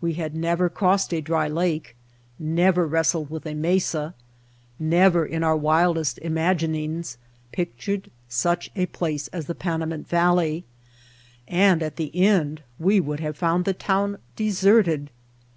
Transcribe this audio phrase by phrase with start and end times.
[0.00, 1.96] We had never White Heart of Mojave crossed a dry lake,
[2.38, 4.14] never wrestled with a mesa,
[4.78, 7.18] never in our wildest imaginings
[7.50, 10.64] pictured such a place as the Panamint Valley,—
[11.48, 15.10] and at the end we would have found the town deserted!